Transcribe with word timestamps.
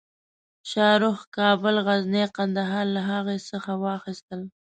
شاهرخ 0.71 1.19
کابل، 1.37 1.75
غزني 1.87 2.21
او 2.27 2.31
قندهار 2.37 2.85
له 2.95 3.01
هغه 3.11 3.33
څخه 3.49 3.71
واخیستل. 3.83 4.41